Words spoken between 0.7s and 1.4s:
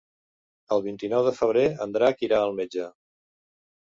El vint-i-nou de